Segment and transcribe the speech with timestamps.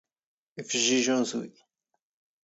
[0.69, 1.51] ⵉⴼⵊⵊⵉⵊ ⵓⵏⵣⵡⵉ.